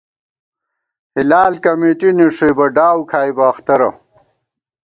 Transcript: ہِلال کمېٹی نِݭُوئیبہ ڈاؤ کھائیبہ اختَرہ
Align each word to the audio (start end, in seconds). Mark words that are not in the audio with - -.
ہِلال 1.15 1.53
کمېٹی 1.63 2.09
نِݭُوئیبہ 2.17 2.65
ڈاؤ 2.75 2.99
کھائیبہ 3.09 3.43
اختَرہ 3.51 3.89